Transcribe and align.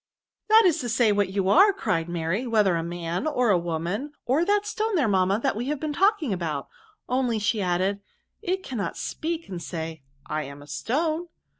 •That 0.49 0.65
is 0.65 0.79
to 0.79 0.89
say, 0.89 1.11
what 1.11 1.29
you 1.31 1.47
are," 1.47 1.71
cried 1.71 2.09
Mary, 2.09 2.43
'^•whether 2.45 2.73
a 2.75 2.81
man, 2.81 3.27
or 3.27 3.51
a 3.51 3.55
woman, 3.59 4.13
or 4.25 4.43
that 4.43 4.65
stone 4.65 4.95
there, 4.95 5.07
mamma, 5.07 5.39
that 5.43 5.55
we 5.55 5.67
have 5.67 5.79
been 5.79 5.93
talking 5.93 6.33
about; 6.33 6.67
only," 7.07 7.35
added 7.61 7.99
she," 8.43 8.51
it 8.53 8.63
cannot 8.63 8.97
speak 8.97 9.47
and 9.47 9.61
say, 9.61 10.01
I 10.25 10.41
am 10.41 10.63
a 10.63 10.67
stone. 10.67 11.27